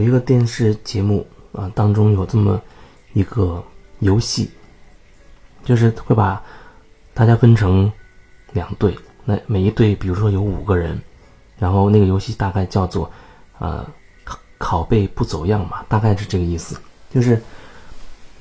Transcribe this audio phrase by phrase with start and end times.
[0.00, 2.58] 有一个电视节目啊，当中有这么
[3.12, 3.62] 一个
[3.98, 4.50] 游戏，
[5.62, 6.42] 就是会把
[7.12, 7.92] 大家分成
[8.54, 10.98] 两队，那每一队比如说有五个人，
[11.58, 13.12] 然后那个游戏大概叫做
[13.58, 13.86] 呃
[14.58, 16.80] 拷贝不走样嘛，大概是这个意思，
[17.10, 17.38] 就是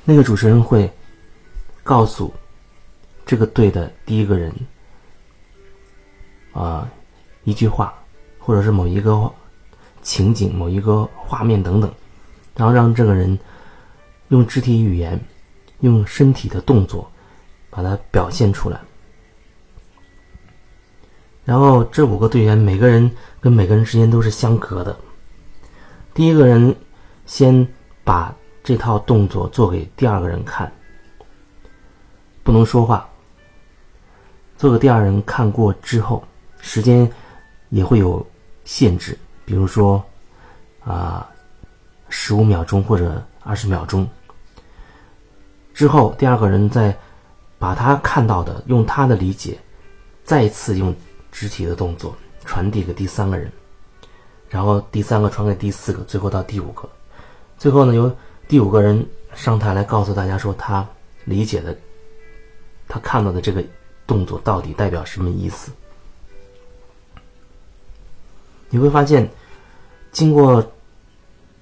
[0.06, 0.90] 那个主持人会
[1.84, 2.34] 告诉
[3.26, 4.50] 这个队的第一个人
[6.54, 6.90] 啊
[7.44, 7.94] 一句话，
[8.38, 9.30] 或者是某一个。
[10.02, 11.92] 情景、某一个画面等等，
[12.56, 13.38] 然后让这个人
[14.30, 15.20] 用肢体语言、
[15.82, 17.10] 用身体的动作
[17.70, 18.80] 把它表现出来。
[21.46, 24.96] 然后这五个队员每个人跟每个人之间都是相隔的。
[26.14, 26.76] 第一个人
[27.26, 27.68] 先
[28.04, 30.72] 把这套动作做给第二个人看，
[32.44, 33.08] 不能说话。
[34.58, 36.24] 做给第二人看过之后，
[36.60, 37.10] 时间
[37.70, 38.26] 也会有
[38.66, 39.18] 限制。
[39.50, 40.06] 比如说，
[40.86, 41.28] 啊，
[42.08, 44.08] 十五秒钟或者二十秒钟。
[45.74, 46.96] 之后，第二个人再
[47.58, 49.58] 把他看到的，用他的理解，
[50.24, 50.96] 再次用
[51.32, 53.52] 肢体的动作传递给第三个人，
[54.50, 56.88] 然后第三个传给第四个，最后到第五个，
[57.58, 58.16] 最后呢，由
[58.48, 59.04] 第五个人
[59.34, 60.88] 上台来告诉大家说他
[61.24, 61.76] 理解的，
[62.88, 63.64] 他看到的这个
[64.06, 65.72] 动作到底代表什么意思。
[68.70, 69.30] 你会发现。
[70.12, 70.60] 经过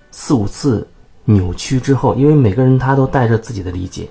[0.10, 0.88] 四五次
[1.26, 4.08] 扭曲之后，因为每个人他都带着自己的理解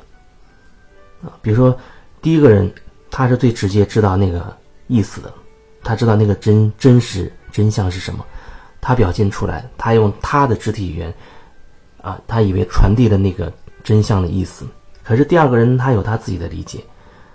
[1.23, 1.75] 啊，比如说
[2.21, 2.71] 第一个人
[3.11, 4.55] 他是最直接知道那个
[4.89, 5.33] 意思的，
[5.83, 8.23] 他知道那个真真实真相是什么，
[8.79, 11.15] 他表现出来，他用他的肢体语言
[12.03, 13.51] 啊，他以为传递的那个
[13.83, 14.67] 真相的意思。
[15.03, 16.85] 可是第二个人他有他自己的理解，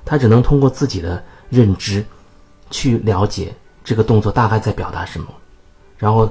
[0.05, 2.05] 他只能通过自己的认知
[2.69, 3.51] 去了解
[3.83, 5.25] 这个动作大概在表达什么，
[6.01, 6.29] 然后。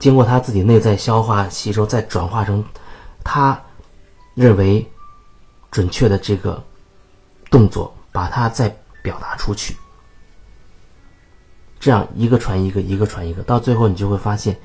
[0.00, 2.64] 经过他自己内在消化吸收，再转化成
[3.24, 3.60] 他
[4.36, 4.88] 认为
[5.72, 6.62] 准确的这个
[7.50, 9.76] 动作，把它再表达出去。
[11.80, 14.56] 这样一个传一个，一个传一个，到最后你就会发现，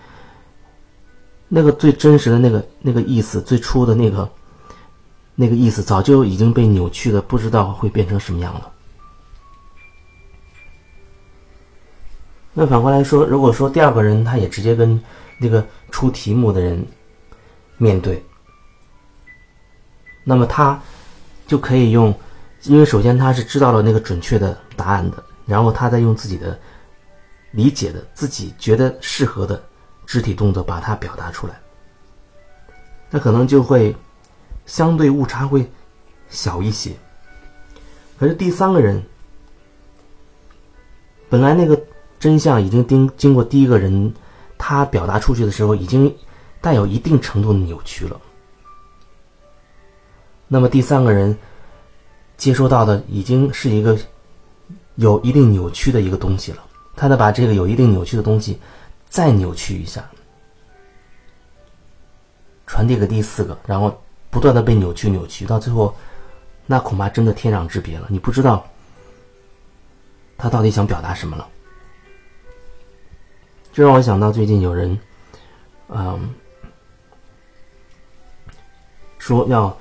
[1.47, 4.29] 那个最真实的那个那个意思，最初的那个
[5.33, 8.71] 那个意思，早就已经被扭曲的，不知道会变成什么样了。
[12.53, 15.01] 那反过来说，如果说第二个人他也直接跟
[15.39, 16.85] 那个出题目的人
[17.77, 18.23] 面对，
[20.23, 20.79] 那么他
[21.47, 22.13] 就可以用，
[22.63, 26.57] 因为首先他是知道了那个准确的答案的，然后他再用自己的
[27.51, 29.61] 理解的、自己觉得适合的
[30.05, 31.59] 肢体动作把它表达出来，
[33.09, 33.95] 那可能就会
[34.67, 35.67] 相对误差会
[36.29, 36.91] 小一些。
[38.19, 39.03] 可是第三个人
[41.29, 41.79] 本来那个
[42.23, 44.13] 真相已经经经过第一个人。
[44.65, 46.15] 他表达出去的时候，已经
[46.61, 48.17] 带有一定程度的扭曲了。
[50.47, 51.37] 那么第三个人
[52.37, 53.97] 接收到的已经是一个
[54.95, 56.63] 有一定扭曲的一个东西了。
[56.95, 58.57] 他得把这个有一定扭曲的东西
[59.09, 60.09] 再扭曲一下，
[62.65, 65.93] 传递给第四个，然后不断的被扭曲扭曲，到最后，
[66.67, 68.07] 那恐怕真的天壤之别了。
[68.09, 68.65] 你不知道
[70.37, 71.49] 他到底想表达什么了。
[73.73, 74.95] 这让我想到最近有人，
[75.89, 76.29] 嗯，
[79.17, 79.75] 说要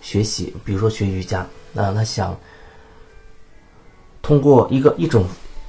[0.00, 2.34] 学习，比如说学瑜伽，那他想
[4.22, 5.26] 通过一个一种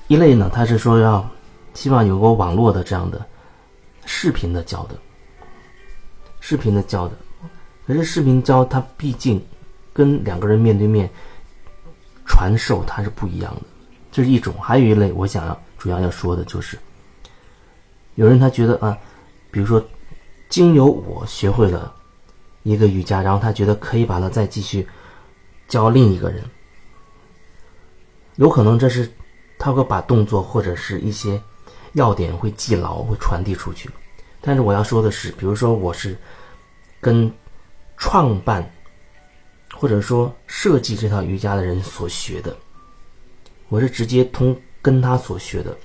[0.07, 1.29] 一类呢，他是说要
[1.73, 3.23] 希望有个网络的这样的
[4.05, 4.95] 视频的教的，
[6.39, 7.17] 视频的教的，
[7.85, 9.45] 可是视频教它毕竟
[9.91, 11.09] 跟两个人面对面
[12.25, 13.61] 传授它是不一样的，
[14.09, 16.79] 这是一种，还有一类我想要主要要说的就是。
[18.17, 18.97] 有人他觉得啊，
[19.51, 19.83] 比如说，
[20.49, 21.93] 经由我学会了
[22.63, 24.87] 一个瑜伽，然后他觉得可以把它再继续
[25.67, 26.43] 教另一个人，
[28.37, 29.07] 有可能这是
[29.59, 31.39] 他会把动作或者是一些
[31.93, 33.87] 要点会记牢，会传递出去。
[34.41, 36.17] 但是我要说的是，比如说我是
[36.99, 37.31] 跟
[37.97, 38.67] 创办
[39.75, 42.57] 或者说设计这套瑜伽的人所学的，
[43.69, 45.77] 我是直接通跟他所学的。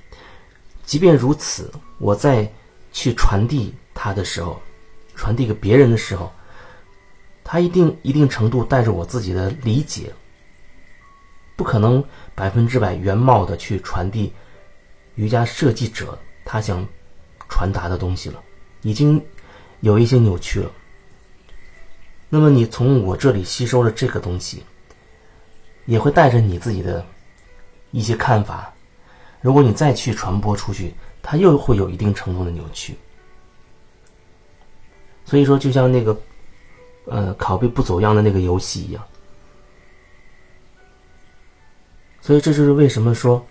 [0.85, 2.51] 即便如此，我在
[2.91, 4.61] 去传递它的时候，
[5.15, 6.31] 传递给别人的时候，
[7.43, 10.11] 他一定一定程度带着我自己的理解，
[11.55, 12.03] 不可能
[12.35, 14.33] 百分之百原貌的去传递
[15.15, 16.85] 瑜伽设计者他想
[17.47, 18.43] 传达的东西了，
[18.81, 19.23] 已经
[19.79, 20.71] 有一些扭曲了。
[22.29, 24.63] 那么你从我这里吸收了这个东西，
[25.85, 27.05] 也会带着你自己的
[27.91, 28.72] 一些看法。
[29.43, 32.95] 如果你再去传播出去，它又会有一定程度的扭曲。
[35.25, 36.17] 所以说，就像那个
[37.05, 39.03] 呃拷贝不走样的那个游戏一样。
[42.21, 43.45] 所以这就是为什么说，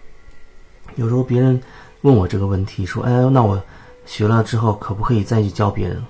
[0.97, 1.61] 有时候别人
[2.01, 3.63] 问我这个问题，说：“哎，那我
[4.07, 6.03] 学了之后可不可以再去教别人？”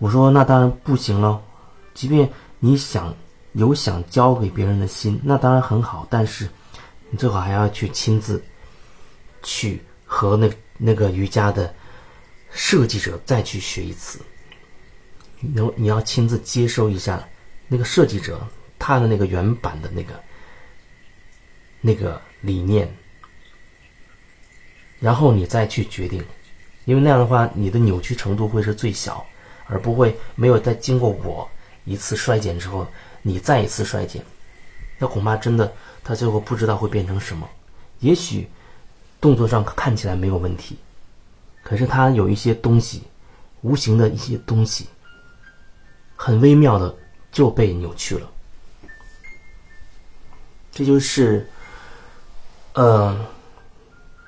[0.00, 1.40] 我说：“那当然不行了。
[1.94, 2.28] 即便
[2.58, 3.14] 你想
[3.52, 6.48] 有想教给别人的心，那当然很好，但是
[7.10, 8.42] 你最好还要去亲自
[9.42, 11.74] 去和那那个瑜伽的
[12.52, 14.18] 设计者再去学一次。
[15.40, 17.26] 你你要亲自接收一下
[17.68, 18.46] 那个设计者
[18.78, 20.18] 他的那个原版的那个。”
[21.84, 22.88] 那个理念，
[25.00, 26.24] 然后你再去决定，
[26.84, 29.26] 因为那样的话，你的扭曲程度会是最小，
[29.66, 31.50] 而不会没有再经过我
[31.84, 32.86] 一次衰减之后，
[33.20, 34.24] 你再一次衰减，
[34.96, 35.74] 那恐怕真的
[36.04, 37.50] 他最后不知道会变成什么。
[37.98, 38.48] 也许
[39.22, 40.76] 动作上看起来没有问题，
[41.62, 43.04] 可是他有一些东西，
[43.62, 44.86] 无形的一些东西，
[46.14, 46.94] 很微妙的
[47.30, 48.30] 就被扭曲了。
[50.70, 51.48] 这就是。
[52.74, 53.26] 呃，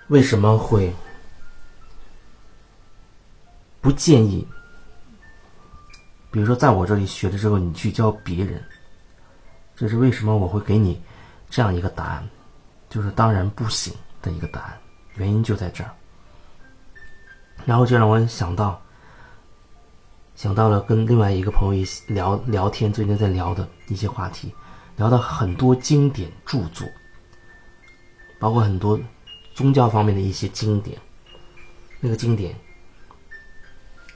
[0.09, 0.95] 为什么会
[3.81, 4.47] 不建议？
[6.31, 8.63] 比如说，在我这里学的时候，你去教别人，
[9.75, 11.01] 这是为什么我会给你
[11.49, 12.29] 这样一个答案？
[12.91, 14.79] 就是当然不行的一个答案，
[15.15, 15.91] 原因就在这儿。
[17.65, 18.83] 然后就让我想到，
[20.35, 24.55] 想到了跟另外一个朋友一起聊聊天，最近在聊的一些话题，
[24.97, 26.87] 聊到很多经典著作。
[28.39, 29.01] 包括很多
[29.55, 31.01] 宗教方面的一些经典，
[32.01, 32.55] 那个经典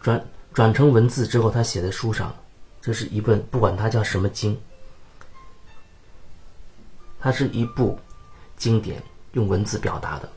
[0.02, 0.22] 转
[0.52, 2.34] 转成文字之后，他写在书上，
[2.82, 4.60] 这是一本不管它叫什么经，
[7.18, 7.98] 它是一部
[8.56, 9.02] 经典，
[9.32, 10.28] 用文字表达的。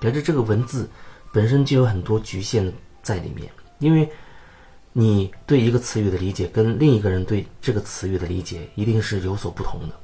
[0.00, 0.88] 可是这个文字
[1.32, 2.72] 本身就有很多局限
[3.02, 4.08] 在里面，因为
[4.92, 9.94] 你对一个词语的理解跟另一个人对这个词语的理解一定是有所不同的。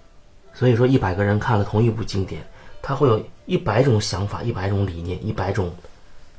[0.55, 2.43] 所以说，一百个人看了同一部经典。
[2.85, 5.73] 他会有一百种想法，一百种理念，一百种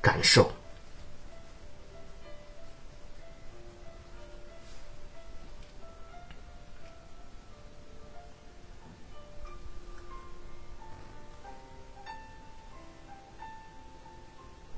[0.01, 0.51] 感受。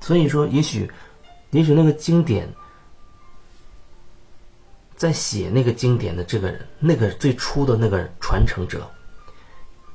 [0.06, 0.88] 所以说，也许，
[1.50, 2.48] 也许那个经典，
[4.94, 8.88] 在写那个经典的这个人，那个最初的那个传承者。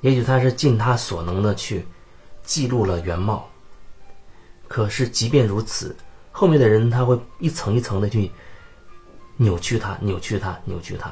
[0.02, 1.86] 也许他是尽他所能的去
[2.44, 3.50] 记录了原貌，
[4.68, 5.96] 可是即便如此，
[6.30, 8.30] 后面的人他会一层一层的去
[9.38, 11.10] 扭曲它、扭曲它、扭曲它。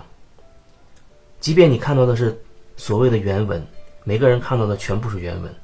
[1.40, 2.38] 即便你看到的是
[2.76, 3.66] 所谓的原文，
[4.04, 5.56] 每个人看到的全部是原文，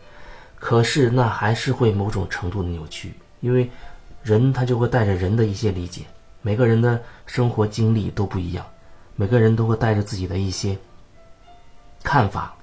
[0.55, 3.69] 可是那还是会某种程度的扭曲，因为
[4.23, 6.03] 人他就会带着人的一些理解，
[6.41, 8.65] 每个人的生活经历都不一样，
[9.15, 10.77] 每个人都会带着自己的一些
[12.03, 12.55] 看法。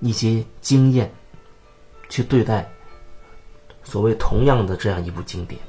[0.00, 1.10] 一些经验，
[2.08, 2.64] 去对待
[3.82, 5.60] 所谓同样的这样一部经典。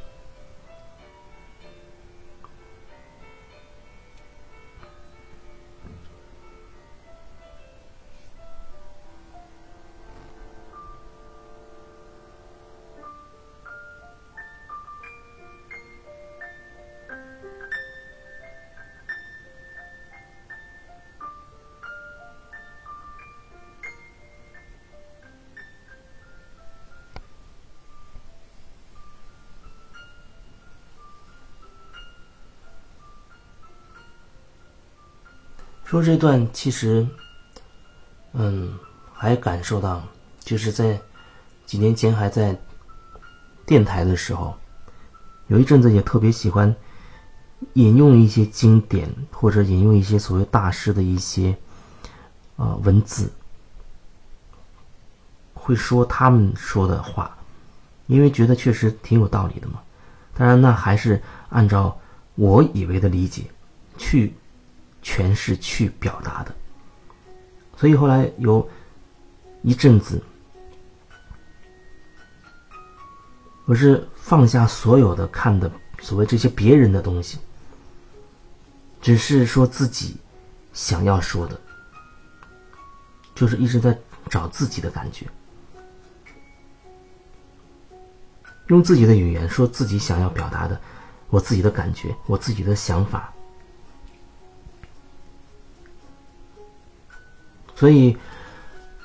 [35.89, 37.03] 说这段其实，
[38.33, 38.77] 嗯，
[39.11, 40.03] 还感受到，
[40.39, 41.01] 就是在
[41.65, 42.55] 几年前还在
[43.65, 44.55] 电台的时候，
[45.47, 46.75] 有一阵子也特别喜欢
[47.73, 51.57] 引用一些经典，或者引用一些所谓大师的一些
[52.55, 53.31] 啊文字，
[55.55, 57.35] 会说他们说的话，
[58.05, 59.79] 因为觉得确实挺有道理的嘛。
[60.35, 61.19] 当然，那还是
[61.49, 61.99] 按照
[62.35, 63.45] 我以为的理解
[63.97, 64.35] 去。
[65.01, 66.53] 全是去表达的，
[67.77, 68.67] 所以后来有
[69.61, 70.21] 一阵子，
[73.65, 77.37] 我是放下所有的看的所谓这些别人的东西，
[79.01, 80.17] 只是说自己
[80.73, 81.59] 想要说的，
[83.33, 83.97] 就是一直在
[84.29, 85.25] 找自己的感觉，
[88.67, 90.79] 用自己的语言说自己想要表达的，
[91.29, 93.33] 我自己的感觉，我自己的想法。
[97.79, 98.17] 所以，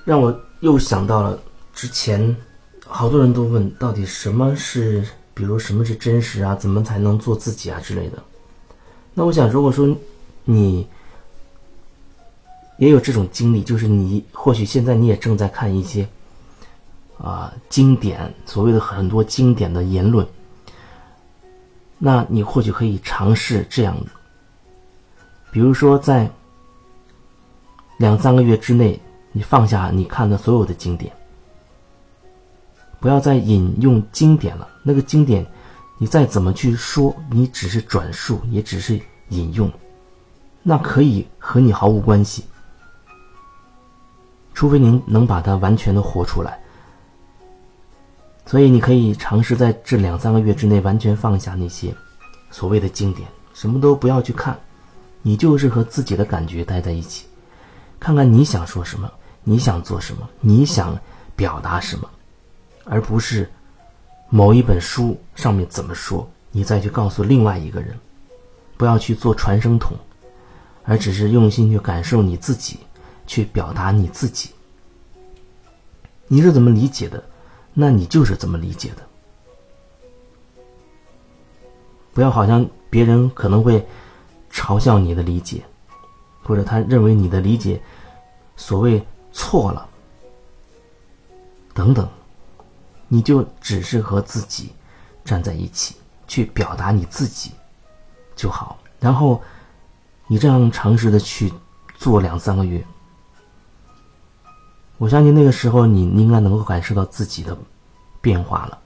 [0.05, 1.39] 让我又想到了
[1.73, 2.37] 之前，
[2.85, 6.57] 好多人都问到底什么是，比如什么是真实啊？
[6.57, 8.21] 怎么才能做自己啊之类的。
[9.15, 9.97] 那我想，如果说
[10.43, 10.89] 你
[12.79, 16.05] 也有这种经历，就是你或许现在你也正在看一些
[17.17, 20.27] 啊经典，所谓的很多经典的言论，
[21.97, 23.97] 那你或许可以尝试这样，
[25.53, 26.29] 比如说在
[27.97, 29.01] 两三个月之内，
[29.33, 31.13] 你放下你看的所有的经典，
[33.01, 35.47] 不要再引用经典了，那个经典。
[35.97, 39.71] 你再怎么去说，你只是转述，也只是引用，
[40.61, 42.45] 那可以和你毫无关系。
[44.53, 46.59] 除非您能把它完全的活出来。
[48.45, 51.95] 所以你可以尝试在这两三个月之内完全放下那些
[52.51, 54.59] 所谓的经典，什么都不要去看，
[55.23, 57.25] 你就是和自己的感觉待在一起，
[57.99, 59.11] 看看你想说什么，
[59.43, 60.99] 你想做什么，你想
[61.35, 62.09] 表达什么，
[62.85, 63.51] 而不是。
[64.31, 67.97] 某一本书上面怎么说，你再去告诉另外一个人，
[68.77, 69.97] 不要去做传声筒，
[70.83, 72.79] 而只是用心去感受你自己，
[73.29, 74.51] 去表达你自己。
[76.27, 77.23] 你是怎么理解的，
[77.75, 79.07] 那你就是怎么理解的。
[82.13, 83.87] 不要好像别人可能会
[84.51, 85.63] 嘲笑你的理解，
[86.45, 87.83] 或者他认为你的理解
[88.55, 89.89] 所谓错了，
[91.75, 92.09] 等等。
[93.07, 94.73] 你就只是和自己
[95.25, 95.97] 站在一起，
[96.27, 97.53] 去表达你自己
[98.35, 98.79] 就好。
[98.99, 99.41] 然后
[100.27, 101.53] 你这样尝试的去
[101.97, 102.85] 做两三个月，
[104.97, 107.57] 我相信那个时候你应该能够感受到自己的
[108.21, 108.79] 变化了。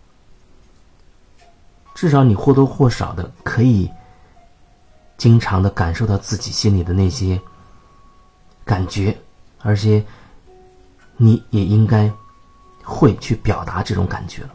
[1.95, 3.89] 至少你或多或少的可以
[5.19, 7.39] 经常的感受到自己心里的那些
[8.65, 9.15] 感觉，
[9.61, 10.03] 而且
[11.19, 12.11] 你也应该。
[12.91, 14.51] 会去表达这种感觉了。